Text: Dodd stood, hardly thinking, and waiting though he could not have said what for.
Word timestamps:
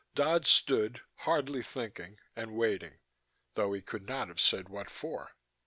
Dodd 0.15 0.47
stood, 0.47 1.01
hardly 1.27 1.61
thinking, 1.61 2.17
and 2.35 2.55
waiting 2.55 2.97
though 3.53 3.71
he 3.71 3.83
could 3.83 4.07
not 4.07 4.29
have 4.29 4.41
said 4.41 4.67
what 4.67 4.89
for. 4.89 5.33